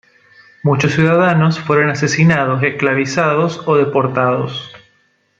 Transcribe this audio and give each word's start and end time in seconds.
Muchos 0.63 0.93
ciudadanos 0.93 1.59
fueron 1.59 1.91
asesinados, 1.91 2.63
esclavizados 2.63 3.61
o 3.67 3.75
deportados. 3.77 4.73